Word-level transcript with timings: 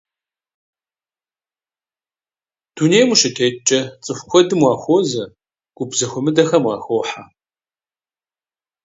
Дунейм 2.75 3.09
ущытеткӀэ 3.13 3.79
цӀыху 4.03 4.27
куэдым 4.29 4.61
уахуозэ, 4.65 5.23
гуп 5.77 5.89
зэхуэмыдэхэм 5.97 6.63
уахохьэ. 6.65 7.23